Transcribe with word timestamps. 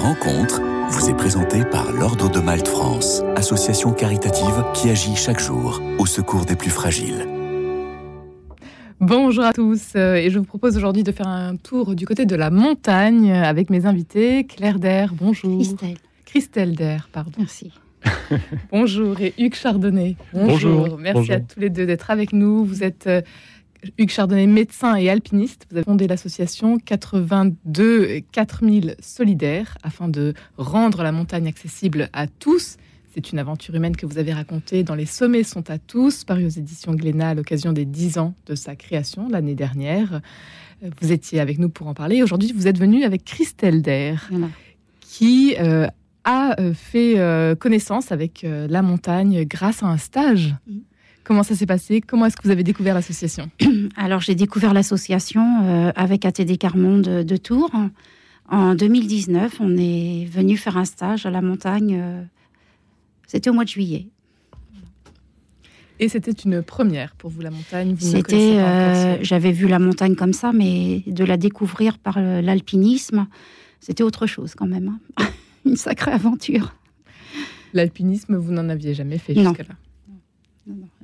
Rencontre 0.00 0.62
vous 0.88 1.10
est 1.10 1.14
présentée 1.14 1.62
par 1.62 1.92
l'Ordre 1.92 2.30
de 2.30 2.40
Malte 2.40 2.68
France, 2.68 3.22
association 3.36 3.92
caritative 3.92 4.64
qui 4.72 4.88
agit 4.88 5.14
chaque 5.14 5.40
jour 5.40 5.82
au 5.98 6.06
secours 6.06 6.46
des 6.46 6.56
plus 6.56 6.70
fragiles. 6.70 7.26
Bonjour 8.98 9.44
à 9.44 9.52
tous 9.52 9.92
euh, 9.96 10.14
et 10.14 10.30
je 10.30 10.38
vous 10.38 10.46
propose 10.46 10.78
aujourd'hui 10.78 11.02
de 11.02 11.12
faire 11.12 11.28
un 11.28 11.56
tour 11.56 11.94
du 11.94 12.06
côté 12.06 12.24
de 12.24 12.34
la 12.34 12.48
montagne 12.48 13.30
avec 13.30 13.68
mes 13.68 13.84
invités 13.84 14.46
Claire 14.46 14.78
Der, 14.78 15.12
bonjour. 15.12 15.58
Christelle. 15.58 15.98
Christelle 16.24 16.74
Der, 16.74 17.10
pardon. 17.12 17.32
Merci. 17.36 17.70
bonjour 18.72 19.20
et 19.20 19.34
Hugues 19.36 19.54
Chardonnay. 19.54 20.16
Bonjour. 20.32 20.96
Merci 20.96 21.30
à 21.30 21.40
tous 21.40 21.60
les 21.60 21.68
deux 21.68 21.84
d'être 21.84 22.10
avec 22.10 22.32
nous. 22.32 22.64
Vous 22.64 22.82
êtes 22.82 23.06
euh, 23.06 23.20
Hugues 23.98 24.10
Chardonnay, 24.10 24.46
médecin 24.46 24.96
et 24.96 25.08
alpiniste, 25.08 25.66
vous 25.70 25.76
avez 25.76 25.84
fondé 25.84 26.06
l'association 26.06 26.78
82 26.78 28.20
4000 28.32 28.96
solidaires 29.00 29.78
afin 29.82 30.08
de 30.08 30.34
rendre 30.56 31.02
la 31.02 31.12
montagne 31.12 31.48
accessible 31.48 32.10
à 32.12 32.26
tous. 32.26 32.76
C'est 33.14 33.32
une 33.32 33.38
aventure 33.38 33.74
humaine 33.74 33.96
que 33.96 34.06
vous 34.06 34.18
avez 34.18 34.32
racontée 34.32 34.84
dans 34.84 34.94
Les 34.94 35.06
Sommets 35.06 35.42
sont 35.42 35.68
à 35.70 35.78
tous, 35.78 36.24
paru 36.24 36.46
aux 36.46 36.50
éditions 36.50 36.94
Glénat 36.94 37.30
à 37.30 37.34
l'occasion 37.34 37.72
des 37.72 37.84
10 37.84 38.18
ans 38.18 38.34
de 38.46 38.54
sa 38.54 38.76
création 38.76 39.28
l'année 39.28 39.56
dernière. 39.56 40.20
Vous 41.00 41.12
étiez 41.12 41.40
avec 41.40 41.58
nous 41.58 41.68
pour 41.68 41.88
en 41.88 41.94
parler. 41.94 42.22
Aujourd'hui, 42.22 42.52
vous 42.54 42.68
êtes 42.68 42.78
venu 42.78 43.04
avec 43.04 43.24
Christelle 43.24 43.82
Der, 43.82 44.30
qui 45.00 45.56
euh, 45.58 45.86
a 46.24 46.60
euh, 46.60 46.72
fait 46.72 47.18
euh, 47.18 47.54
connaissance 47.54 48.12
avec 48.12 48.46
la 48.46 48.82
montagne 48.82 49.44
grâce 49.44 49.82
à 49.82 49.86
un 49.86 49.98
stage. 49.98 50.54
Comment 51.30 51.44
ça 51.44 51.54
s'est 51.54 51.64
passé? 51.64 52.00
Comment 52.00 52.26
est-ce 52.26 52.36
que 52.36 52.42
vous 52.42 52.50
avez 52.50 52.64
découvert 52.64 52.92
l'association? 52.92 53.52
Alors, 53.96 54.20
j'ai 54.20 54.34
découvert 54.34 54.74
l'association 54.74 55.62
euh, 55.62 55.92
avec 55.94 56.24
ATD 56.24 56.58
Carmonde 56.58 57.02
de, 57.02 57.36
Tours. 57.36 57.70
En 58.48 58.74
2019, 58.74 59.58
on 59.60 59.76
est 59.76 60.24
venu 60.24 60.56
faire 60.56 60.76
un 60.76 60.84
stage 60.84 61.26
à 61.26 61.30
la 61.30 61.40
montagne. 61.40 62.00
Euh, 62.02 62.22
c'était 63.28 63.48
au 63.48 63.52
mois 63.52 63.62
de 63.62 63.68
juillet. 63.68 64.08
Et 66.00 66.08
c'était 66.08 66.32
une 66.32 66.64
première 66.64 67.14
pour 67.14 67.30
vous, 67.30 67.42
la 67.42 67.52
montagne? 67.52 67.94
C'était, 68.00 68.56
euh, 68.58 69.18
j'avais 69.22 69.52
vu 69.52 69.68
la 69.68 69.78
montagne 69.78 70.16
comme 70.16 70.32
ça, 70.32 70.50
mais 70.52 71.04
de 71.06 71.22
la 71.22 71.36
découvrir 71.36 71.98
par 71.98 72.20
l'alpinisme, 72.20 73.28
c'était 73.78 74.02
autre 74.02 74.26
chose 74.26 74.56
quand 74.56 74.66
même. 74.66 74.98
Hein. 75.16 75.26
une 75.64 75.76
sacrée 75.76 76.10
aventure. 76.10 76.74
L'alpinisme, 77.72 78.34
vous 78.34 78.50
n'en 78.50 78.68
aviez 78.68 78.94
jamais 78.94 79.18
fait 79.18 79.36
jusque-là 79.36 79.76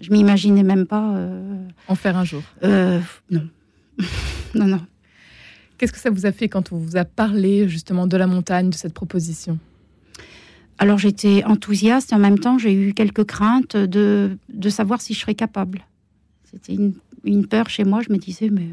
je 0.00 0.10
m'imaginais 0.10 0.62
même 0.62 0.86
pas. 0.86 1.14
Euh, 1.16 1.66
en 1.88 1.94
faire 1.94 2.16
un 2.16 2.24
jour 2.24 2.42
euh, 2.62 3.00
Non. 3.30 3.48
non, 4.54 4.66
non. 4.66 4.80
Qu'est-ce 5.78 5.92
que 5.92 5.98
ça 5.98 6.10
vous 6.10 6.26
a 6.26 6.32
fait 6.32 6.48
quand 6.48 6.72
on 6.72 6.78
vous 6.78 6.96
a 6.96 7.04
parlé 7.04 7.68
justement 7.68 8.06
de 8.06 8.16
la 8.16 8.26
montagne, 8.26 8.70
de 8.70 8.74
cette 8.74 8.94
proposition? 8.94 9.58
Alors 10.78 10.98
j'étais 10.98 11.42
enthousiaste 11.44 12.12
et 12.12 12.14
en 12.14 12.18
même 12.18 12.38
temps 12.38 12.58
j'ai 12.58 12.74
eu 12.74 12.92
quelques 12.92 13.24
craintes 13.24 13.76
de, 13.76 14.38
de 14.52 14.68
savoir 14.68 15.00
si 15.00 15.14
je 15.14 15.20
serais 15.20 15.34
capable. 15.34 15.86
C'était 16.50 16.74
une, 16.74 16.94
une, 17.24 17.46
peur 17.46 17.70
chez 17.70 17.84
moi, 17.84 18.00
je 18.06 18.12
me 18.12 18.18
disais 18.18 18.50
mais 18.50 18.68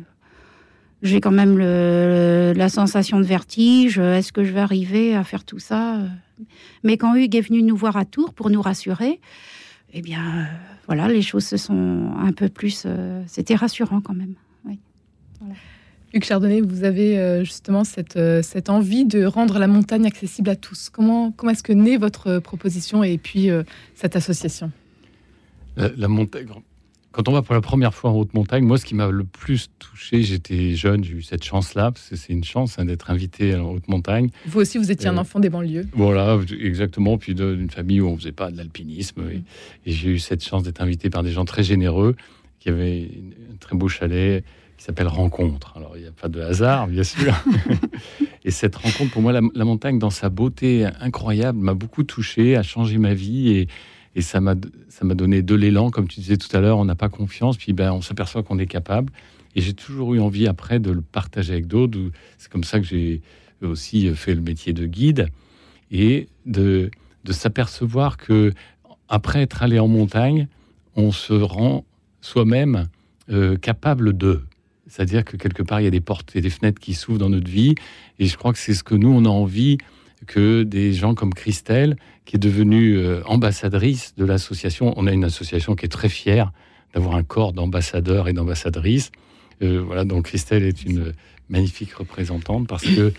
j'ai 1.01 1.21
quand 1.21 1.31
même 1.31 1.57
le, 1.57 2.53
la 2.55 2.69
sensation 2.69 3.19
de 3.19 3.25
vertige, 3.25 3.99
est-ce 3.99 4.31
que 4.31 4.43
je 4.43 4.51
vais 4.51 4.61
arriver 4.61 5.15
à 5.15 5.23
faire 5.23 5.45
tout 5.45 5.59
ça? 5.59 5.99
Mais 6.83 6.97
quand 6.97 7.15
Hugues 7.15 7.35
est 7.35 7.41
venu 7.41 7.63
nous 7.63 7.75
voir 7.75 7.97
à 7.97 8.05
Tours 8.05 8.33
pour 8.33 8.49
nous 8.49 8.61
rassurer, 8.61 9.19
eh 9.93 10.01
bien 10.01 10.47
voilà, 10.87 11.07
les 11.07 11.21
choses 11.21 11.45
se 11.45 11.57
sont 11.57 12.11
un 12.17 12.31
peu 12.33 12.49
plus. 12.49 12.83
Euh, 12.85 13.23
c'était 13.27 13.55
rassurant 13.55 14.01
quand 14.01 14.13
même. 14.13 14.35
Hugues 16.15 16.25
Chardonnay, 16.25 16.61
vous 16.61 16.83
avez 16.83 17.17
euh, 17.17 17.43
justement 17.43 17.83
cette, 17.83 18.17
euh, 18.17 18.43
cette 18.43 18.69
envie 18.69 19.03
de 19.03 19.25
rendre 19.25 19.57
la 19.57 19.65
montagne 19.65 20.05
accessible 20.05 20.51
à 20.51 20.55
tous. 20.55 20.91
Comment, 20.91 21.31
comment 21.31 21.51
est-ce 21.51 21.63
que 21.63 21.73
naît 21.73 21.97
votre 21.97 22.37
proposition 22.37 23.03
et 23.03 23.17
puis 23.17 23.49
cette 23.95 24.15
association? 24.15 24.71
La, 25.75 26.07
montagne, 26.07 26.45
quand 27.13 27.29
on 27.29 27.31
va 27.31 27.43
pour 27.43 27.53
la 27.53 27.61
première 27.61 27.93
fois 27.93 28.09
en 28.09 28.15
haute 28.15 28.33
montagne, 28.33 28.65
moi, 28.65 28.77
ce 28.77 28.85
qui 28.85 28.95
m'a 28.95 29.07
le 29.07 29.23
plus 29.23 29.69
touché, 29.77 30.23
j'étais 30.23 30.75
jeune, 30.75 31.03
j'ai 31.03 31.13
eu 31.13 31.21
cette 31.21 31.43
chance-là, 31.43 31.91
parce 31.91 32.09
que 32.09 32.15
c'est 32.15 32.33
une 32.33 32.43
chance 32.43 32.79
hein, 32.79 32.85
d'être 32.85 33.11
invité 33.11 33.55
en 33.55 33.69
haute 33.69 33.87
montagne. 33.87 34.29
Vous 34.47 34.59
aussi, 34.59 34.79
vous 34.79 34.91
étiez 34.91 35.09
un 35.09 35.17
euh, 35.17 35.21
enfant 35.21 35.39
des 35.39 35.49
banlieues. 35.49 35.85
Voilà, 35.93 36.39
exactement. 36.59 37.19
Puis 37.19 37.35
d'une 37.35 37.69
famille 37.69 38.01
où 38.01 38.07
on 38.07 38.17
faisait 38.17 38.31
pas 38.31 38.49
de 38.49 38.57
l'alpinisme. 38.57 39.21
Et, 39.31 39.37
mm. 39.37 39.43
j'ai 39.85 40.09
eu 40.09 40.19
cette 40.19 40.43
chance 40.43 40.63
d'être 40.63 40.81
invité 40.81 41.11
par 41.11 41.21
des 41.21 41.31
gens 41.31 41.45
très 41.45 41.61
généreux, 41.61 42.15
qui 42.59 42.69
avaient 42.69 43.11
un 43.53 43.57
très 43.59 43.77
beau 43.77 43.87
chalet 43.87 44.43
qui 44.77 44.83
s'appelle 44.83 45.07
Rencontre. 45.07 45.73
Alors, 45.77 45.95
il 45.95 46.01
n'y 46.01 46.07
a 46.07 46.11
pas 46.11 46.29
de 46.29 46.41
hasard, 46.41 46.87
bien 46.87 47.03
sûr. 47.03 47.31
et 48.43 48.49
cette 48.49 48.75
rencontre, 48.75 49.11
pour 49.11 49.21
moi, 49.21 49.31
la, 49.31 49.41
la 49.53 49.65
montagne, 49.65 49.99
dans 49.99 50.09
sa 50.09 50.29
beauté 50.29 50.87
incroyable, 50.99 51.59
m'a 51.59 51.75
beaucoup 51.75 52.03
touché, 52.03 52.55
a 52.55 52.63
changé 52.63 52.97
ma 52.97 53.13
vie. 53.13 53.49
Et, 53.49 53.67
et 54.15 54.21
ça 54.21 54.41
m'a 54.41 54.55
donné 54.55 55.41
de 55.41 55.55
l'élan, 55.55 55.89
comme 55.89 56.07
tu 56.07 56.19
disais 56.19 56.37
tout 56.37 56.55
à 56.55 56.59
l'heure, 56.59 56.77
on 56.77 56.85
n'a 56.85 56.95
pas 56.95 57.09
confiance, 57.09 57.57
puis 57.57 57.73
ben 57.73 57.91
on 57.91 58.01
s'aperçoit 58.01 58.43
qu'on 58.43 58.59
est 58.59 58.67
capable. 58.67 59.11
Et 59.55 59.61
j'ai 59.61 59.73
toujours 59.73 60.13
eu 60.13 60.19
envie 60.19 60.47
après 60.47 60.79
de 60.79 60.91
le 60.91 61.01
partager 61.01 61.53
avec 61.53 61.67
d'autres. 61.67 61.99
C'est 62.37 62.51
comme 62.51 62.63
ça 62.63 62.79
que 62.79 62.85
j'ai 62.85 63.21
aussi 63.61 64.13
fait 64.15 64.35
le 64.35 64.41
métier 64.41 64.73
de 64.73 64.85
guide 64.85 65.29
et 65.91 66.27
de 66.45 66.91
de 67.23 67.31
s'apercevoir 67.31 68.17
que 68.17 68.53
après 69.09 69.41
être 69.41 69.63
allé 69.63 69.79
en 69.79 69.87
montagne, 69.87 70.47
on 70.95 71.11
se 71.11 71.33
rend 71.33 71.85
soi-même 72.21 72.87
euh, 73.29 73.57
capable 73.57 74.17
de. 74.17 74.41
C'est-à-dire 74.87 75.23
que 75.23 75.37
quelque 75.37 75.63
part, 75.63 75.81
il 75.81 75.85
y 75.85 75.87
a 75.87 75.91
des 75.91 76.01
portes 76.01 76.35
et 76.35 76.41
des 76.41 76.49
fenêtres 76.49 76.79
qui 76.79 76.93
s'ouvrent 76.93 77.19
dans 77.19 77.29
notre 77.29 77.49
vie. 77.49 77.75
Et 78.19 78.25
je 78.25 78.37
crois 78.37 78.53
que 78.53 78.59
c'est 78.59 78.73
ce 78.73 78.83
que 78.83 78.95
nous, 78.95 79.09
on 79.09 79.25
a 79.25 79.29
envie 79.29 79.77
que 80.25 80.63
des 80.63 80.93
gens 80.93 81.15
comme 81.15 81.33
Christelle, 81.33 81.95
qui 82.25 82.35
est 82.35 82.39
devenue 82.39 82.97
euh, 82.97 83.21
ambassadrice 83.25 84.15
de 84.15 84.25
l'association. 84.25 84.93
On 84.97 85.07
a 85.07 85.11
une 85.11 85.23
association 85.23 85.75
qui 85.75 85.85
est 85.85 85.89
très 85.89 86.09
fière 86.09 86.51
d'avoir 86.93 87.15
un 87.15 87.23
corps 87.23 87.53
d'ambassadeurs 87.53 88.27
et 88.27 88.33
d'ambassadrices. 88.33 89.11
Euh, 89.61 89.81
voilà, 89.85 90.05
donc 90.05 90.25
Christelle 90.25 90.63
est 90.63 90.83
une 90.83 91.13
magnifique 91.49 91.93
représentante 91.93 92.67
parce 92.67 92.83
que 92.83 93.13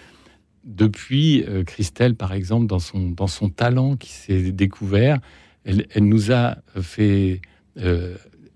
depuis 0.64 1.44
euh, 1.44 1.64
Christelle, 1.64 2.14
par 2.14 2.32
exemple, 2.32 2.66
dans 2.66 2.78
son, 2.78 3.10
dans 3.10 3.26
son 3.26 3.48
talent 3.48 3.96
qui 3.96 4.10
s'est 4.10 4.52
découvert, 4.52 5.18
elle, 5.64 5.86
nous 5.96 6.30
a 6.30 6.56
fait 6.80 7.40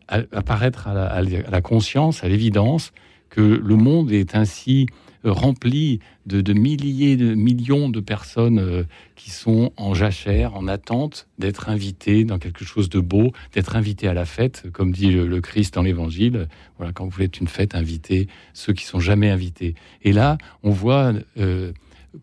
apparaître 0.09 0.89
à 0.89 1.23
la 1.23 1.61
conscience, 1.63 2.23
à 2.23 2.29
l'évidence, 2.29 2.93
que 3.31 3.41
le 3.41 3.77
monde 3.77 4.13
est 4.13 4.35
ainsi 4.35 4.87
rempli 5.25 6.01
de, 6.27 6.53
milliers, 6.53 7.17
de 7.17 7.35
millions 7.35 7.89
de 7.89 8.01
personnes 8.01 8.59
euh, 8.59 8.85
qui 9.17 9.31
sont 9.31 9.73
en 9.77 9.95
jachère, 9.95 10.55
en 10.55 10.69
attente 10.69 11.27
d'être 11.39 11.69
invitées 11.69 12.25
dans 12.25 12.39
quelque 12.39 12.65
chose 12.65 12.89
de 12.89 13.01
beau, 13.01 13.33
d'être 13.55 13.77
invitées 13.77 14.09
à 14.09 14.15
la 14.15 14.25
fête, 14.25 14.65
comme 14.73 14.93
dit 14.93 15.11
le, 15.11 15.41
Christ 15.41 15.75
dans 15.75 15.83
l'Évangile. 15.83 16.49
Voilà, 16.77 16.93
quand 16.93 17.07
vous 17.07 17.23
êtes 17.23 17.41
une 17.41 17.49
fête, 17.49 17.75
invitez 17.75 18.29
ceux 18.53 18.73
qui 18.73 18.85
sont 18.85 19.01
jamais 19.01 19.31
invités. 19.31 19.75
Et 20.03 20.13
là, 20.13 20.39
on 20.63 20.71
voit 20.71 21.13
euh, 21.39 21.73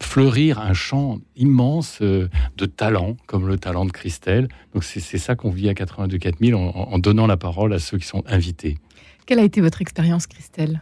fleurir 0.02 0.60
un 0.60 0.74
champ 0.74 1.20
immense 1.36 2.00
euh, 2.02 2.30
de 2.58 2.66
talents, 2.66 3.18
comme 3.26 3.48
le 3.48 3.58
talent 3.58 3.86
de 3.86 3.92
Christelle. 3.92 4.48
Donc 4.74 4.84
c'est 4.84 5.18
ça 5.18 5.36
qu'on 5.36 5.50
vit 5.50 5.70
à 5.70 5.74
82 5.74 6.18
4000 6.18 6.56
en, 6.56 6.60
en 6.60 7.00
donnant 7.00 7.28
la 7.28 7.38
parole 7.38 7.74
à 7.74 7.80
ceux 7.80 7.98
qui 7.98 8.08
sont 8.08 8.24
invités. 8.28 8.78
Quelle 9.26 9.40
a 9.40 9.44
été 9.44 9.60
votre 9.60 9.82
expérience, 9.82 10.28
Christelle? 10.28 10.82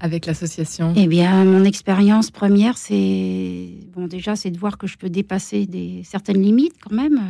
Avec 0.00 0.26
l'association? 0.26 0.92
Eh 0.96 1.06
bien, 1.06 1.44
mon 1.44 1.64
expérience 1.64 2.30
première, 2.30 2.76
c'est 2.76 3.68
bon 3.94 4.06
déjà, 4.06 4.36
c'est 4.36 4.50
de 4.50 4.58
voir 4.58 4.78
que 4.78 4.86
je 4.86 4.96
peux 4.96 5.10
dépasser 5.10 5.66
des 5.66 6.02
certaines 6.04 6.42
limites 6.42 6.74
quand 6.80 6.94
même. 6.94 7.20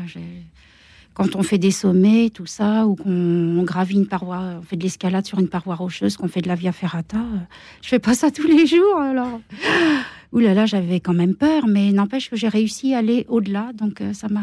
Quand 1.14 1.36
on 1.36 1.42
fait 1.42 1.58
des 1.58 1.70
sommets, 1.70 2.30
tout 2.32 2.46
ça, 2.46 2.86
ou 2.86 2.94
qu'on 2.94 3.62
gravit 3.64 3.96
une 3.96 4.06
paroi, 4.06 4.56
on 4.60 4.62
fait 4.62 4.76
de 4.76 4.82
l'escalade 4.82 5.26
sur 5.26 5.38
une 5.38 5.48
paroi 5.48 5.74
rocheuse, 5.74 6.16
qu'on 6.16 6.28
fait 6.28 6.40
de 6.40 6.48
la 6.48 6.54
via 6.54 6.72
ferrata, 6.72 7.18
je 7.82 7.88
fais 7.88 7.98
pas 7.98 8.14
ça 8.14 8.30
tous 8.30 8.46
les 8.46 8.66
jours. 8.66 8.98
Alors, 8.98 9.40
ouh 10.32 10.38
là 10.38 10.54
là, 10.54 10.64
j'avais 10.64 11.00
quand 11.00 11.12
même 11.12 11.34
peur, 11.34 11.66
mais 11.66 11.92
n'empêche 11.92 12.30
que 12.30 12.36
j'ai 12.36 12.48
réussi 12.48 12.94
à 12.94 12.98
aller 12.98 13.26
au-delà. 13.28 13.72
Donc 13.74 14.00
euh, 14.00 14.14
ça 14.14 14.28
m'a, 14.28 14.40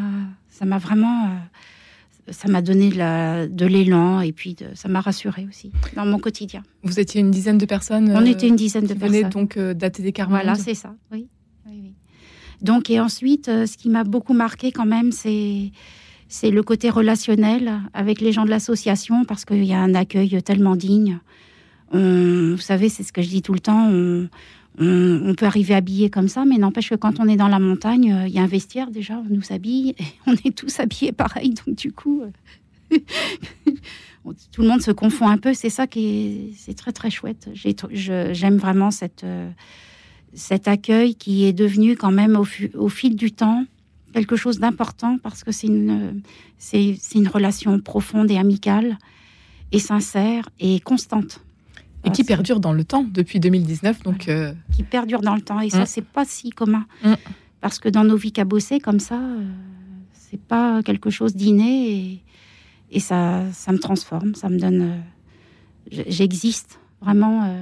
ça 0.50 0.66
m'a 0.66 0.78
vraiment 0.78 1.24
euh, 1.26 1.38
ça 2.32 2.48
m'a 2.48 2.62
donné 2.62 2.90
de 2.90 3.66
l'élan 3.66 4.22
et 4.22 4.32
puis 4.32 4.56
ça 4.74 4.88
m'a 4.88 5.02
rassuré 5.02 5.46
aussi 5.48 5.72
dans 5.96 6.06
mon 6.06 6.20
quotidien. 6.20 6.64
Vous 6.84 7.00
étiez 7.00 7.22
une 7.22 7.32
dizaine 7.32 7.58
de 7.58 7.66
personnes 7.66 8.12
On 8.16 8.26
était 8.26 8.48
une 8.48 8.56
dizaine 8.56 8.86
de 8.86 8.94
personnes. 8.94 9.30
donc 9.30 9.58
euh, 9.58 9.74
d'ATD 9.74 10.14
Voilà, 10.28 10.56
c'est 10.56 10.74
ça, 10.74 10.96
oui. 11.12 11.28
Donc, 12.62 12.90
et 12.90 13.00
ensuite, 13.00 13.48
euh, 13.48 13.66
ce 13.66 13.78
qui 13.78 13.88
m'a 13.88 14.04
beaucoup 14.04 14.34
marqué 14.34 14.74
quand 14.74 14.86
même, 14.86 15.14
c'est 15.14 15.72
c'est 16.28 16.52
le 16.52 16.62
côté 16.62 16.90
relationnel 16.90 17.72
avec 17.94 18.22
les 18.22 18.32
gens 18.32 18.44
de 18.44 18.50
l'association 18.50 19.24
parce 19.24 19.46
qu'il 19.46 19.64
y 19.64 19.74
a 19.74 19.80
un 19.80 19.96
accueil 19.96 20.44
tellement 20.44 20.76
digne. 20.76 21.20
vous 21.92 22.58
savez, 22.58 22.90
c'est 22.90 23.04
ce 23.04 23.12
que 23.12 23.22
je 23.22 23.30
dis 23.30 23.42
tout 23.42 23.54
le 23.54 23.60
temps. 23.60 23.90
On, 23.90 24.28
on, 24.78 25.34
peut 25.36 25.46
arriver 25.46 25.74
habillé 25.74 26.10
comme 26.10 26.28
ça, 26.28 26.46
mais 26.46 26.58
n'empêche 26.58 26.90
que 26.90 26.96
quand 26.96 27.20
on 27.20 27.28
est 27.28 27.36
dans 27.36 27.48
la 27.48 27.60
montagne, 27.60 28.14
euh, 28.14 28.28
il 28.28 28.34
y 28.34 28.40
a 28.40 28.44
un 28.44 28.48
vestiaire 28.48 28.92
déjà, 28.92 29.18
on 29.18 29.34
nous 29.34 29.52
habille, 29.52 29.96
et 29.98 30.04
on 30.28 30.34
est 30.46 30.56
tous 30.56 30.80
habillés 30.80 31.12
pareil, 31.12 31.54
donc 31.54 31.76
du 31.76 31.92
coup, 31.92 32.22
euh, 32.22 32.98
tout 34.52 34.62
le 34.62 34.68
monde 34.68 34.82
se 34.82 34.92
confond 34.92 35.28
un 35.28 35.38
peu. 35.38 35.54
C'est 35.54 35.70
ça 35.70 35.88
qui 35.88 36.06
est, 36.06 36.54
c'est 36.56 36.76
très 36.76 36.92
très 36.92 37.10
chouette. 37.10 37.50
J'aime 37.92 38.58
vraiment 38.58 38.92
cette, 38.92 39.24
euh, 39.24 39.50
cet 40.34 40.68
accueil 40.68 41.16
qui 41.16 41.46
est 41.46 41.54
devenu 41.54 41.96
quand 41.96 42.12
même 42.12 42.38
au, 42.38 42.90
fil 42.90 43.16
du 43.16 43.32
temps 43.32 43.66
quelque 44.14 44.36
chose 44.36 44.60
d'important 44.60 45.18
parce 45.22 45.44
que 45.44 45.52
c'est 45.52 45.68
une, 45.68 46.22
c'est, 46.58 46.98
une 47.14 47.28
relation 47.28 47.80
profonde 47.80 48.32
et 48.32 48.38
amicale 48.38 48.98
et 49.72 49.80
sincère 49.80 50.50
et 50.60 50.80
constante. 50.80 51.42
Et 52.06 52.12
qui 52.12 52.24
perdure 52.24 52.60
dans 52.60 52.74
le 52.74 52.84
temps 52.84 53.04
depuis 53.04 53.40
2019. 53.40 54.04
Donc 54.04 54.28
euh, 54.30 54.54
Qui 54.76 54.84
perdure 54.84 55.22
dans 55.22 55.36
le 55.36 55.42
temps. 55.42 55.60
Et 55.60 55.70
ça, 55.70 55.84
mm. 55.84 55.88
c'est 55.88 56.06
pas 56.06 56.26
si 56.26 56.50
commun. 56.50 56.86
Mm. 57.04 57.14
Parce 57.62 57.80
que 57.80 57.90
dans 57.90 58.04
nos 58.04 58.16
vies 58.16 58.32
cabossées, 58.32 58.80
comme 58.80 59.00
ça, 59.00 59.20
euh, 59.20 59.44
c'est 60.14 60.40
pas 60.40 60.82
quelque 60.84 61.10
chose 61.10 61.36
d'inné. 61.36 61.92
Et, 61.92 62.24
et, 62.92 63.00
ça, 63.00 63.44
ça 63.52 63.72
me 63.72 63.80
transforme. 63.80 64.36
Ça 64.36 64.50
me 64.50 64.58
donne. 64.58 64.82
Euh, 64.82 66.04
j'existe 66.08 66.80
vraiment 67.02 67.54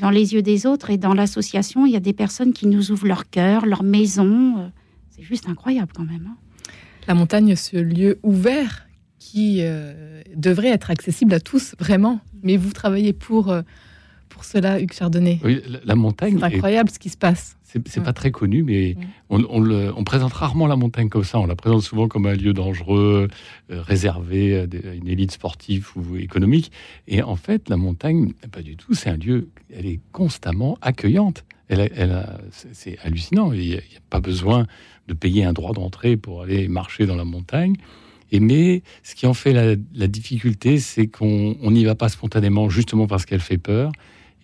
dans 0.00 0.10
les 0.10 0.34
yeux 0.34 0.42
des 0.42 0.66
autres. 0.66 0.90
Et 0.90 0.98
dans 0.98 1.14
l'association, 1.14 1.86
il 1.86 1.92
y 1.92 1.96
a 1.96 2.00
des 2.00 2.12
personnes 2.12 2.52
qui 2.52 2.66
nous 2.66 2.90
ouvrent 2.90 3.06
leur 3.06 3.28
cœur, 3.28 3.66
leur 3.66 3.82
maison. 3.82 4.70
c'est 5.10 5.22
juste 5.22 5.48
incroyable 5.48 5.92
quand 5.94 6.04
même. 6.04 6.28
Hein. 6.30 6.36
La 7.06 7.14
montagne, 7.14 7.56
ce 7.56 7.76
lieu 7.78 8.18
ouvert 8.22 8.87
qui 9.18 9.62
devrait 10.34 10.68
être 10.68 10.90
accessible 10.90 11.34
à 11.34 11.40
tous, 11.40 11.74
vraiment. 11.78 12.20
Mais 12.42 12.56
vous 12.56 12.72
travaillez 12.72 13.12
pour, 13.12 13.50
euh, 13.50 13.62
pour 14.28 14.44
cela, 14.44 14.80
Hugues 14.80 14.92
Chardonnay. 14.92 15.40
Oui, 15.44 15.60
la, 15.84 15.94
montagne. 15.94 16.38
C'est 16.38 16.44
incroyable 16.44 16.90
ce 16.90 16.98
qui 16.98 17.08
se 17.08 17.16
passe. 17.16 17.56
C'est 17.64 18.02
pas 18.02 18.14
très 18.14 18.30
connu, 18.30 18.62
mais 18.62 18.96
on, 19.28 19.44
on, 19.44 20.02
présente 20.02 20.32
rarement 20.32 20.66
la 20.66 20.76
montagne 20.76 21.10
comme 21.10 21.24
ça. 21.24 21.38
On 21.38 21.46
la 21.46 21.54
présente 21.54 21.82
souvent 21.82 22.08
comme 22.08 22.24
un 22.24 22.34
lieu 22.34 22.54
dangereux, 22.54 23.28
euh, 23.70 23.82
réservé 23.82 24.60
à, 24.60 24.94
une 24.94 25.06
élite 25.06 25.32
sportive 25.32 25.90
ou 25.94 26.16
économique. 26.16 26.72
Et 27.08 27.22
en 27.22 27.36
fait, 27.36 27.68
la 27.68 27.76
montagne, 27.76 28.32
pas 28.50 28.62
du 28.62 28.76
tout. 28.76 28.94
C'est 28.94 29.10
un 29.10 29.18
lieu, 29.18 29.50
elle 29.70 29.84
est 29.84 30.00
constamment 30.12 30.78
accueillante. 30.80 31.44
Elle, 31.68 31.92
elle 31.94 32.26
c'est 32.72 32.98
hallucinant. 33.02 33.52
Il 33.52 33.60
n'y 33.60 33.74
a, 33.74 33.80
pas 34.08 34.20
besoin 34.20 34.66
de 35.06 35.12
payer 35.12 35.44
un 35.44 35.52
droit 35.52 35.74
d'entrée 35.74 36.16
pour 36.16 36.44
aller 36.44 36.68
marcher 36.68 37.04
dans 37.04 37.16
la 37.16 37.26
montagne. 37.26 37.74
Et 38.30 38.40
mais 38.40 38.82
ce 39.02 39.14
qui 39.14 39.26
en 39.26 39.34
fait 39.34 39.52
la, 39.52 40.06
difficulté, 40.06 40.78
c'est 40.78 41.06
qu'on 41.06 41.56
n'y 41.70 41.84
va 41.84 41.94
pas 41.94 42.08
spontanément, 42.08 42.68
justement 42.68 43.06
parce 43.06 43.24
qu'elle 43.24 43.40
fait 43.40 43.58
peur. 43.58 43.92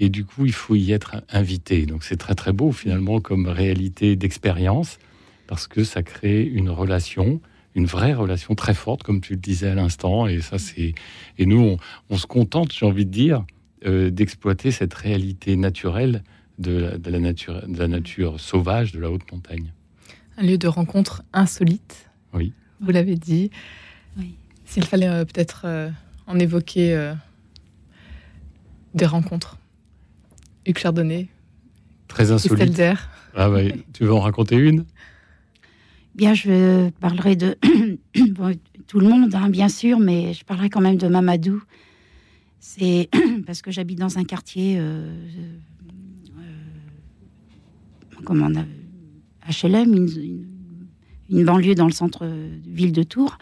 Et 0.00 0.08
du 0.08 0.24
coup, 0.24 0.46
il 0.46 0.52
faut 0.52 0.74
y 0.74 0.92
être 0.92 1.16
invité. 1.30 1.86
Donc 1.86 2.02
c'est 2.02 2.16
très 2.16 2.34
très 2.34 2.52
beau 2.52 2.72
finalement 2.72 3.20
comme 3.20 3.46
réalité 3.46 4.16
d'expérience, 4.16 4.98
parce 5.46 5.66
que 5.66 5.84
ça 5.84 6.02
crée 6.02 6.42
une 6.42 6.70
relation, 6.70 7.40
une 7.74 7.86
vraie 7.86 8.14
relation 8.14 8.54
très 8.54 8.74
forte, 8.74 9.02
comme 9.02 9.20
tu 9.20 9.34
le 9.34 9.40
disais 9.40 9.68
à 9.68 9.74
l'instant. 9.74 10.26
Et 10.26 10.40
ça, 10.40 10.58
c'est 10.58 10.94
et 11.38 11.46
nous, 11.46 11.76
on, 12.10 12.16
se 12.16 12.26
contente, 12.26 12.72
j'ai 12.72 12.86
envie 12.86 13.06
de 13.06 13.10
dire, 13.10 13.44
euh, 13.84 14.10
d'exploiter 14.10 14.70
cette 14.70 14.94
réalité 14.94 15.56
naturelle 15.56 16.24
de 16.58 16.98
la, 17.04 17.18
nature, 17.18 17.66
de 17.66 17.78
la 17.78 17.88
nature 17.88 18.40
sauvage 18.40 18.92
de 18.92 19.00
la 19.00 19.10
haute 19.10 19.30
montagne. 19.30 19.72
Un 20.36 20.44
lieu 20.44 20.58
de 20.58 20.68
rencontre 20.68 21.22
insolite. 21.32 22.10
Oui 22.32 22.52
vous 22.84 22.90
l'avez 22.90 23.16
dit. 23.16 23.50
S'il 24.64 24.84
fallait 24.84 25.08
euh, 25.08 25.24
peut-être 25.24 25.62
euh, 25.64 25.90
en 26.26 26.38
évoquer 26.38 26.94
euh, 26.94 27.14
des 28.94 29.06
rencontres. 29.06 29.58
Hugues 30.66 30.78
Chardonnay. 30.78 31.28
Très 32.08 32.30
insolite. 32.30 32.80
Ah 33.36 33.50
tu 33.92 34.04
veux 34.04 34.12
en 34.12 34.20
raconter 34.20 34.56
une? 34.56 34.84
Bien, 36.14 36.34
je 36.34 36.90
parlerai 37.00 37.34
de 37.34 37.58
tout 38.86 39.00
le 39.00 39.08
monde, 39.08 39.34
hein, 39.34 39.48
bien 39.48 39.68
sûr, 39.68 39.98
mais 39.98 40.32
je 40.32 40.44
parlerai 40.44 40.70
quand 40.70 40.80
même 40.80 40.96
de 40.96 41.08
Mamadou. 41.08 41.62
C'est 42.60 43.10
parce 43.46 43.60
que 43.62 43.72
j'habite 43.72 43.98
dans 43.98 44.16
un 44.16 44.24
quartier, 44.24 44.80
comment 48.24 48.46
on 48.46 48.54
a, 48.54 48.64
HLM, 49.50 49.92
une, 49.92 50.08
une 50.22 50.53
banlieue 51.30 51.74
dans 51.74 51.86
le 51.86 51.92
centre-ville 51.92 52.92
de 52.92 53.02
Tours. 53.02 53.38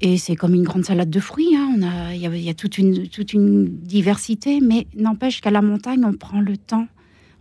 Et 0.00 0.18
c'est 0.18 0.36
comme 0.36 0.54
une 0.54 0.64
grande 0.64 0.84
salade 0.84 1.10
de 1.10 1.20
fruits. 1.20 1.54
Hein. 1.56 1.80
A, 1.82 2.14
il 2.14 2.20
y, 2.20 2.50
a, 2.50 2.54
toute 2.54 2.78
une, 2.78 3.08
toute 3.08 3.32
une 3.32 3.66
diversité, 3.66 4.60
mais 4.60 4.86
n'empêche 4.94 5.40
qu'à 5.40 5.50
la 5.50 5.62
montagne, 5.62 6.04
on 6.04 6.12
prend 6.12 6.40
le 6.40 6.56
temps. 6.56 6.88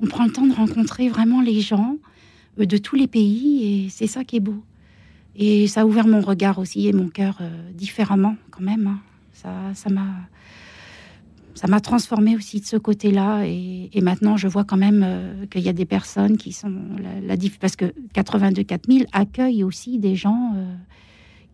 On 0.01 0.07
prend 0.07 0.25
le 0.25 0.31
temps 0.31 0.45
de 0.45 0.53
rencontrer 0.53 1.09
vraiment 1.09 1.41
les 1.41 1.61
gens 1.61 1.97
euh, 2.59 2.65
de 2.65 2.77
tous 2.77 2.95
les 2.95 3.07
pays, 3.07 3.85
et 3.85 3.89
c'est 3.89 4.07
ça 4.07 4.23
qui 4.23 4.37
est 4.37 4.41
beau. 4.41 4.63
Et 5.35 5.67
ça 5.67 5.81
a 5.81 5.85
ouvert 5.85 6.07
mon 6.07 6.21
regard 6.21 6.59
aussi 6.59 6.87
et 6.87 6.93
mon 6.93 7.09
cœur 7.09 7.39
euh, 7.41 7.71
différemment, 7.73 8.35
quand 8.51 8.61
même. 8.61 8.87
Hein. 8.87 8.99
Ça, 9.33 9.51
ça 9.73 9.89
m'a 9.89 10.29
ça 11.55 11.67
m'a 11.67 11.79
transformé 11.79 12.35
aussi 12.35 12.59
de 12.59 12.65
ce 12.65 12.77
côté-là. 12.77 13.43
Et, 13.45 14.01
maintenant, 14.01 14.37
je 14.37 14.47
vois 14.47 14.63
quand 14.63 14.77
même 14.77 15.03
euh, 15.03 15.45
qu'il 15.47 15.61
y 15.61 15.69
a 15.69 15.73
des 15.73 15.85
personnes 15.85 16.37
qui 16.37 16.51
sont 16.51 16.73
la, 17.01 17.35
la 17.35 17.49
parce 17.59 17.75
que 17.75 17.93
82 18.13 18.63
4000 18.63 19.07
accueillent 19.11 19.63
aussi 19.63 19.99
des 19.99 20.15
gens 20.15 20.53
euh, 20.55 20.73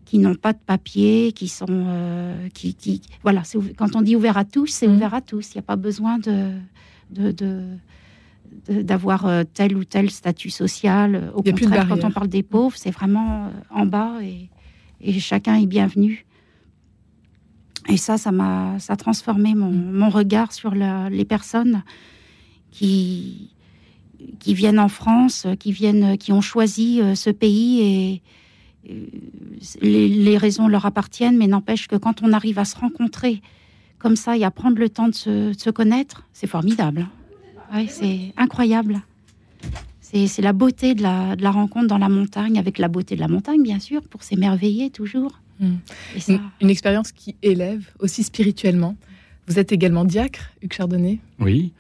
qui 0.06 0.20
n'ont 0.20 0.36
pas 0.36 0.54
de 0.54 0.60
papier, 0.66 1.34
qui 1.34 1.48
sont 1.48 1.66
euh, 1.70 2.48
qui, 2.54 2.74
qui, 2.74 3.02
voilà. 3.24 3.44
Quand 3.78 3.96
on 3.96 4.02
dit 4.02 4.16
ouvert 4.16 4.38
à 4.38 4.46
tous, 4.46 4.68
c'est 4.68 4.88
mmh. 4.88 4.96
ouvert 4.96 5.14
à 5.14 5.22
tous. 5.22 5.54
Il 5.54 5.58
n'y 5.58 5.60
a 5.60 5.64
pas 5.64 5.76
besoin 5.76 6.18
de, 6.20 6.54
d'avoir 8.70 9.30
tel 9.54 9.76
ou 9.76 9.84
tel 9.84 10.10
statut 10.10 10.50
social. 10.50 11.32
Au 11.36 11.44
contraire, 11.44 11.88
quand 11.90 12.04
on 12.04 12.12
parle 12.12 12.30
des 12.30 12.44
pauvres, 12.44 12.78
c'est 12.78 12.92
vraiment 12.92 13.52
en 13.70 13.86
bas 13.86 14.14
et, 14.24 14.50
et 15.02 15.20
chacun 15.20 15.56
est 15.56 15.68
bienvenu. 15.68 16.26
Et 17.90 17.98
ça, 17.98 18.18
ça 18.18 18.32
m'a 18.32 18.78
ça 18.80 18.94
a 18.94 18.96
transformé 18.96 19.56
mon, 19.56 19.72
mon 19.72 20.10
regard 20.10 20.54
sur 20.54 20.74
les 20.74 21.26
personnes 21.26 21.84
qui, 22.72 23.50
qui 24.40 24.54
viennent 24.54 24.80
en 24.80 24.90
France, 24.90 25.48
qui, 25.60 25.72
viennent, 25.72 26.18
qui 26.18 26.32
ont 26.32 26.42
choisi 26.42 27.02
euh, 27.02 27.16
ce 27.16 27.30
pays 27.30 27.82
et, 27.82 28.22
les, 29.82 30.08
les, 30.08 30.38
raisons 30.38 30.68
leur 30.68 30.86
appartiennent, 30.86 31.38
mais 31.38 31.48
n'empêche 31.48 31.88
que 31.88 31.96
quand 31.96 32.24
on 32.24 32.32
arrive 32.32 32.58
à 32.58 32.66
se 32.66 32.78
rencontrer 32.78 33.42
comme 34.00 34.16
ça 34.16 34.38
et 34.38 34.44
à 34.44 34.52
prendre 34.52 34.80
le 34.80 34.90
temps 34.90 35.10
de 35.10 35.14
se, 35.14 35.54
se 35.56 35.70
connaître, 35.70 36.26
c'est 36.34 36.48
formidable. 36.48 37.08
Ouais, 37.74 37.88
c'est 37.88 38.34
incroyable. 38.38 39.02
C'est 40.02 40.42
la 40.42 40.54
beauté 40.54 40.96
de 40.96 41.04
la, 41.04 41.36
de 41.36 41.44
la 41.44 41.52
rencontre 41.52 41.88
dans 41.88 42.00
la 42.00 42.10
montagne, 42.10 42.58
avec 42.58 42.80
la 42.80 42.88
beauté 42.88 43.16
de 43.16 43.20
la 43.20 43.28
montagne, 43.28 43.62
bien 43.62 43.80
sûr, 43.80 44.02
pour 44.02 44.24
s'émerveiller 44.24 44.90
toujours. 44.90 45.40
Hmm. 45.60 45.76
Une, 46.62 46.70
expérience 46.70 47.12
qui 47.12 47.36
élève 47.42 47.86
aussi 48.00 48.24
spirituellement. 48.24 48.96
Vous 49.48 49.60
êtes 49.60 49.72
également 49.72 50.06
diacre, 50.06 50.52
Hugues 50.62 50.74
Chardonnay 50.74 51.20
Oui. 51.40 51.74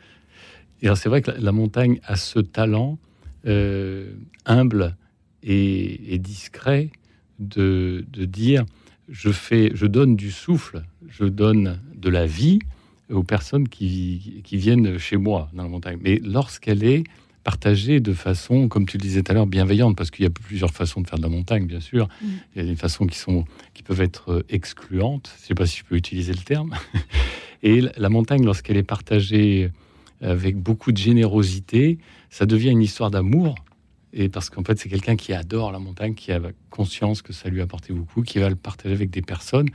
Et 0.81 0.93
c'est 0.95 1.07
vrai 1.07 1.21
que 1.21 1.31
la, 1.31 1.51
montagne 1.51 1.99
a 2.03 2.15
ce 2.15 2.39
talent 2.39 2.97
euh, 3.45 4.13
humble 4.45 4.95
et, 5.43 6.17
discret 6.19 6.89
de, 7.39 8.05
dire 8.13 8.65
je 9.07 9.31
fais, 9.31 9.71
je 9.73 9.85
donne 9.85 10.15
du 10.15 10.31
souffle, 10.31 10.83
je 11.07 11.23
donne 11.23 11.79
de 11.95 12.09
la 12.09 12.25
vie 12.25 12.59
aux 13.09 13.23
personnes 13.23 13.69
qui, 13.69 14.41
qui 14.43 14.57
viennent 14.57 14.97
chez 14.97 15.17
moi 15.17 15.49
dans 15.53 15.63
la 15.63 15.69
montagne. 15.69 15.99
Mais 16.01 16.19
lorsqu'elle 16.23 16.83
est 16.83 17.03
partager 17.49 17.99
de 17.99 18.13
façon, 18.13 18.67
comme 18.67 18.85
tu 18.85 18.97
le 18.97 19.01
disais 19.01 19.23
tout 19.23 19.31
à 19.31 19.33
l'heure, 19.33 19.47
bienveillante, 19.47 19.97
parce 19.97 20.11
qu'il 20.11 20.21
y 20.21 20.27
a 20.27 20.29
plusieurs 20.29 20.69
façons 20.69 21.01
de 21.01 21.07
faire 21.07 21.17
de 21.17 21.23
la 21.23 21.29
montagne, 21.29 21.65
bien 21.65 21.79
sûr. 21.79 22.07
Mm. 22.21 22.27
Il 22.53 22.61
y 22.61 22.63
a 22.63 22.67
des 22.69 22.75
façons 22.75 23.07
qui, 23.07 23.17
sont, 23.17 23.43
qui 23.73 23.81
peuvent 23.81 24.01
être 24.01 24.33
euh, 24.33 24.43
excluantes, 24.49 25.31
je 25.35 25.41
ne 25.41 25.47
sais 25.47 25.55
pas 25.55 25.65
si 25.65 25.79
je 25.79 25.83
peux 25.83 25.95
utiliser 25.95 26.31
le 26.31 26.43
terme. 26.43 26.75
Et 27.63 27.81
la 27.97 28.09
montagne, 28.09 28.45
lorsqu'elle 28.45 28.77
est 28.77 28.83
partagée 28.83 29.71
avec 30.21 30.57
beaucoup 30.57 30.91
de 30.91 30.97
générosité, 30.97 31.97
ça 32.29 32.45
devient 32.45 32.69
une 32.69 32.83
histoire 32.83 33.09
d'amour. 33.09 33.55
Et 34.13 34.29
parce 34.29 34.51
qu'en 34.51 34.63
fait, 34.63 34.77
c'est 34.77 34.89
quelqu'un 34.89 35.15
qui 35.15 35.33
adore 35.33 35.71
la 35.71 35.79
montagne, 35.79 36.13
qui 36.13 36.31
a 36.31 36.39
conscience 36.69 37.23
que 37.23 37.33
ça 37.33 37.49
lui 37.49 37.61
a 37.61 37.63
apporté 37.63 37.93
beaucoup, 37.93 38.21
qui 38.21 38.37
va 38.37 38.49
le 38.49 38.57
partager 38.57 38.93
avec 38.93 39.09
des 39.09 39.23
personnes 39.23 39.69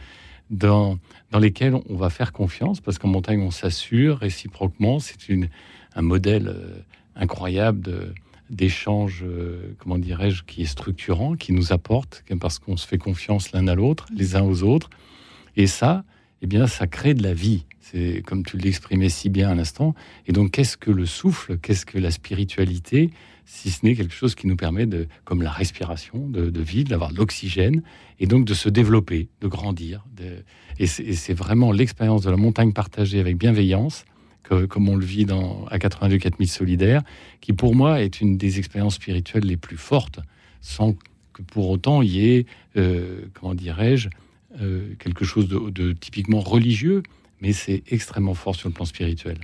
dans, 0.48 0.96
dans 1.32 1.40
lesquelles 1.40 1.74
on 1.88 1.96
va 1.96 2.08
faire 2.08 2.32
confiance, 2.32 2.80
parce 2.80 2.98
qu'en 2.98 3.08
montagne, 3.08 3.40
on 3.40 3.50
s'assure 3.50 4.18
réciproquement. 4.18 5.00
C'est 5.00 5.16
un 5.96 6.02
modèle 6.02 6.46
euh, 6.48 6.78
incroyable 7.16 8.14
d'échanges, 8.50 9.24
euh, 9.24 9.74
comment 9.78 9.98
dirais-je, 9.98 10.44
qui 10.44 10.62
est 10.62 10.66
structurant, 10.66 11.34
qui 11.34 11.52
nous 11.52 11.72
apporte, 11.72 12.24
parce 12.40 12.58
qu'on 12.58 12.76
se 12.76 12.86
fait 12.86 12.98
confiance 12.98 13.52
l'un 13.52 13.66
à 13.68 13.74
l'autre, 13.74 14.06
les 14.14 14.36
uns 14.36 14.42
aux 14.42 14.62
autres. 14.62 14.90
Et 15.56 15.66
ça, 15.66 16.04
eh 16.42 16.46
bien, 16.46 16.66
ça 16.66 16.86
crée 16.86 17.14
de 17.14 17.22
la 17.22 17.34
vie. 17.34 17.64
C'est 17.80 18.22
comme 18.26 18.44
tu 18.44 18.56
l'exprimais 18.56 19.08
si 19.08 19.28
bien 19.28 19.50
à 19.50 19.54
l'instant. 19.54 19.94
Et 20.26 20.32
donc, 20.32 20.52
qu'est-ce 20.52 20.76
que 20.76 20.90
le 20.90 21.06
souffle 21.06 21.58
Qu'est-ce 21.58 21.86
que 21.86 21.98
la 21.98 22.10
spiritualité 22.10 23.10
Si 23.44 23.70
ce 23.70 23.84
n'est 23.84 23.94
quelque 23.94 24.14
chose 24.14 24.34
qui 24.34 24.46
nous 24.46 24.56
permet, 24.56 24.86
de, 24.86 25.06
comme 25.24 25.42
la 25.42 25.50
respiration, 25.50 26.28
de, 26.28 26.60
vivre, 26.60 26.88
d'avoir 26.88 27.12
de 27.12 27.16
l'oxygène, 27.16 27.82
et 28.20 28.26
donc 28.26 28.44
de 28.44 28.54
se 28.54 28.68
développer, 28.68 29.28
de 29.40 29.48
grandir. 29.48 30.04
et 30.78 30.86
c'est 30.86 31.34
vraiment 31.34 31.72
l'expérience 31.72 32.22
de 32.22 32.30
la 32.30 32.36
montagne 32.36 32.72
partagée 32.72 33.20
avec 33.20 33.36
bienveillance 33.36 34.04
comme 34.68 34.88
on 34.88 34.96
le 34.96 35.04
vit 35.04 35.24
dans, 35.24 35.64
à 35.66 35.78
82 35.78 36.18
4000 36.18 36.48
solidaires, 36.48 37.02
qui 37.40 37.52
pour 37.52 37.74
moi 37.74 38.02
est 38.02 38.20
une 38.20 38.36
des 38.36 38.58
expériences 38.58 38.96
spirituelles 38.96 39.44
les 39.44 39.56
plus 39.56 39.76
fortes, 39.76 40.20
sans 40.60 40.94
que 41.32 41.42
pour 41.42 41.70
autant 41.70 42.02
il 42.02 42.10
y 42.10 42.34
ait, 42.34 42.46
euh, 42.76 43.22
comment 43.34 43.54
dirais-je, 43.54 44.08
euh, 44.60 44.94
quelque 44.98 45.24
chose 45.24 45.48
de, 45.48 45.92
typiquement 45.92 46.40
religieux, 46.40 47.02
mais 47.40 47.52
c'est 47.52 47.82
extrêmement 47.90 48.34
fort 48.34 48.54
sur 48.54 48.68
le 48.68 48.74
plan 48.74 48.84
spirituel. 48.84 49.38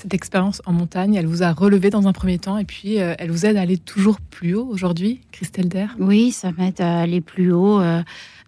Cette 0.00 0.14
expérience 0.14 0.62
en 0.64 0.72
montagne, 0.72 1.14
elle 1.14 1.26
vous 1.26 1.42
a 1.42 1.52
relevé 1.52 1.90
dans 1.90 2.08
un 2.08 2.14
premier 2.14 2.38
temps 2.38 2.56
et 2.56 2.64
puis 2.64 2.94
elle 2.94 3.30
vous 3.30 3.44
aide 3.44 3.58
à 3.58 3.60
aller 3.60 3.76
toujours 3.76 4.18
plus 4.18 4.54
haut 4.54 4.66
aujourd'hui, 4.66 5.20
Christelle 5.30 5.68
Der 5.68 5.94
Oui, 5.98 6.32
ça 6.32 6.52
m'aide 6.52 6.80
à 6.80 7.00
aller 7.00 7.20
plus 7.20 7.52
haut 7.52 7.82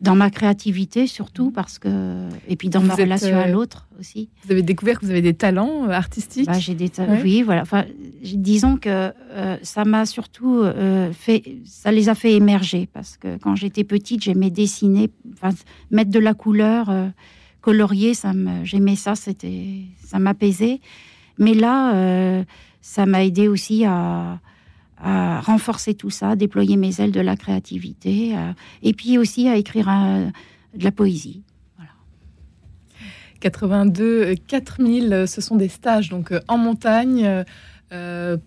dans 0.00 0.14
ma 0.14 0.30
créativité 0.30 1.06
surtout 1.06 1.50
parce 1.50 1.78
que 1.78 2.26
et 2.48 2.56
puis 2.56 2.70
dans 2.70 2.80
ma 2.80 2.94
relation 2.94 3.38
à 3.38 3.48
l'autre 3.48 3.86
aussi. 4.00 4.30
Vous 4.46 4.52
avez 4.52 4.62
découvert 4.62 4.98
que 4.98 5.04
vous 5.04 5.10
avez 5.10 5.20
des 5.20 5.34
talents 5.34 5.90
artistiques? 5.90 6.46
Bah, 6.46 6.58
j'ai 6.58 6.74
des 6.74 6.90
oui 7.22 7.42
voilà. 7.42 7.60
Enfin, 7.60 7.84
disons 8.22 8.78
que 8.78 9.12
ça 9.62 9.84
m'a 9.84 10.06
surtout 10.06 10.64
fait, 11.12 11.42
ça 11.66 11.92
les 11.92 12.08
a 12.08 12.14
fait 12.14 12.32
émerger 12.32 12.88
parce 12.90 13.18
que 13.18 13.36
quand 13.36 13.56
j'étais 13.56 13.84
petite, 13.84 14.22
j'aimais 14.22 14.48
dessiner, 14.48 15.10
mettre 15.90 16.10
de 16.10 16.18
la 16.18 16.32
couleur 16.32 16.90
colorier, 17.60 18.14
ça 18.14 18.32
me, 18.32 18.64
j'aimais 18.64 18.96
ça, 18.96 19.14
c'était, 19.14 19.82
ça 20.04 20.18
m'apaisait. 20.18 20.80
Mais 21.38 21.54
là, 21.54 21.94
euh, 21.94 22.44
ça 22.80 23.06
m'a 23.06 23.24
aidé 23.24 23.48
aussi 23.48 23.84
à, 23.84 24.38
renforcer 25.04 25.94
tout 25.94 26.10
ça, 26.10 26.36
déployer 26.36 26.76
mes 26.76 27.00
ailes 27.00 27.10
de 27.10 27.20
la 27.20 27.34
créativité, 27.34 28.36
euh, 28.36 28.52
et 28.84 28.92
puis 28.92 29.18
aussi 29.18 29.48
à 29.48 29.56
écrire 29.56 29.88
euh, 29.88 30.28
de 30.76 30.84
la 30.84 30.92
poésie. 30.92 31.42
82, 33.40 34.36
4000, 34.46 35.24
ce 35.26 35.40
sont 35.40 35.56
des 35.56 35.68
stages 35.68 36.08
donc 36.08 36.32
en 36.46 36.56
montagne 36.56 37.44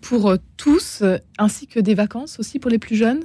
pour 0.00 0.34
tous, 0.56 1.02
ainsi 1.36 1.66
que 1.66 1.78
des 1.78 1.92
vacances 1.92 2.40
aussi 2.40 2.58
pour 2.58 2.70
les 2.70 2.78
plus 2.78 2.96
jeunes? 2.96 3.20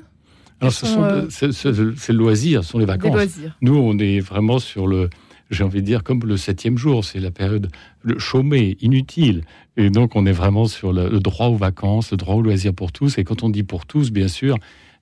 Alors, 0.59 0.73
c'est, 0.73 0.87
le 0.93 2.17
loisir, 2.17 2.65
ce 2.65 2.71
sont 2.71 2.79
les 2.79 2.85
vacances. 2.85 3.39
Nous, 3.61 3.75
on 3.75 3.97
est 3.97 4.19
vraiment 4.19 4.59
sur 4.59 4.85
le, 4.85 5.09
j'ai 5.51 5.63
envie 5.63 5.81
de 5.81 5.85
dire, 5.85 6.03
comme 6.03 6.21
le 6.21 6.37
septième 6.37 6.77
jour, 6.77 7.03
c'est 7.03 7.19
la 7.19 7.29
période 7.29 7.69
chômée, 8.17 8.77
inutile. 8.81 9.43
Et 9.77 9.89
donc, 9.89 10.15
on 10.15 10.25
est 10.25 10.31
vraiment 10.31 10.65
sur 10.65 10.93
le, 10.93 11.19
droit 11.19 11.47
aux 11.47 11.57
vacances, 11.57 12.11
le 12.11 12.17
droit 12.17 12.35
au 12.35 12.41
loisir 12.41 12.73
pour 12.73 12.91
tous. 12.91 13.17
Et 13.17 13.23
quand 13.23 13.43
on 13.43 13.49
dit 13.49 13.63
pour 13.63 13.85
tous, 13.85 14.11
bien 14.11 14.29
sûr, 14.29 14.57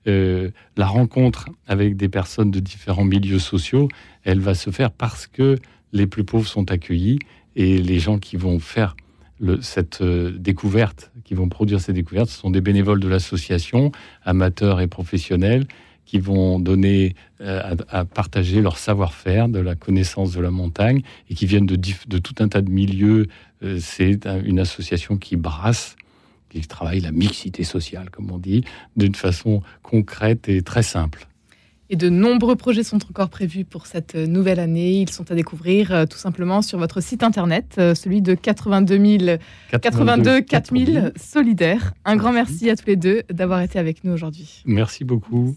euh, 0.08 0.50
la 0.76 0.86
rencontre 0.86 1.46
avec 1.66 1.96
des 1.96 2.08
personnes 2.08 2.50
de 2.50 2.60
différents 2.60 3.04
milieux 3.04 3.38
sociaux, 3.38 3.88
elle 4.24 4.40
va 4.40 4.54
se 4.54 4.70
faire 4.70 4.90
parce 4.90 5.26
que 5.26 5.56
les 5.92 6.06
plus 6.06 6.24
pauvres 6.24 6.48
sont 6.48 6.70
accueillis 6.70 7.18
et 7.56 7.78
les 7.78 7.98
gens 7.98 8.18
qui 8.18 8.36
vont 8.36 8.58
faire 8.58 8.96
cette 9.62 10.02
euh, 10.02 10.32
découverte, 10.36 11.12
qui 11.24 11.34
vont 11.34 11.48
produire 11.48 11.80
ces 11.80 11.92
découvertes, 11.92 12.28
ce 12.28 12.38
sont 12.38 12.50
des 12.50 12.60
bénévoles 12.60 13.00
de 13.00 13.08
l'association, 13.08 13.90
amateurs 14.24 14.80
et 14.80 14.86
professionnels, 14.86 15.66
qui 16.10 16.18
vont 16.18 16.58
donner 16.58 17.14
euh, 17.40 17.76
à, 17.88 18.04
partager 18.04 18.60
leur 18.60 18.78
savoir-faire, 18.78 19.48
de 19.48 19.60
la 19.60 19.76
connaissance 19.76 20.32
de 20.32 20.40
la 20.40 20.50
montagne, 20.50 21.02
et 21.28 21.36
qui 21.36 21.46
viennent 21.46 21.66
de, 21.66 21.76
de 21.76 22.18
tout 22.18 22.34
un 22.40 22.48
tas 22.48 22.62
de 22.62 22.70
milieux. 22.70 23.28
Euh, 23.62 23.78
c'est 23.80 24.26
une 24.44 24.58
association 24.58 25.18
qui 25.18 25.36
brasse, 25.36 25.94
qui 26.48 26.62
travaille 26.62 26.98
la 26.98 27.12
mixité 27.12 27.62
sociale, 27.62 28.10
comme 28.10 28.32
on 28.32 28.38
dit, 28.38 28.64
d'une 28.96 29.14
façon 29.14 29.62
concrète 29.84 30.48
et 30.48 30.62
très 30.62 30.82
simple. 30.82 31.28
Et 31.90 31.96
de 31.96 32.08
nombreux 32.08 32.56
projets 32.56 32.82
sont 32.82 33.04
encore 33.08 33.30
prévus 33.30 33.64
pour 33.64 33.86
cette 33.86 34.16
nouvelle 34.16 34.58
année. 34.58 35.02
Ils 35.02 35.10
sont 35.10 35.30
à 35.30 35.36
découvrir 35.36 35.92
euh, 35.92 36.06
tout 36.06 36.18
simplement 36.18 36.60
sur 36.60 36.80
votre 36.80 37.00
site 37.00 37.22
internet, 37.22 37.74
celui 37.76 38.20
de 38.20 38.34
82 38.34 39.18
000, 39.18 39.38
82 39.80 40.40
4000 40.40 41.12
solidaires. 41.14 41.94
Un 42.04 42.16
grand 42.16 42.32
merci 42.32 42.68
à 42.68 42.74
tous 42.74 42.86
les 42.88 42.96
deux 42.96 43.22
d'avoir 43.30 43.60
été 43.60 43.78
avec 43.78 44.02
nous 44.02 44.12
aujourd'hui. 44.12 44.64
Merci 44.66 45.04
beaucoup. 45.04 45.54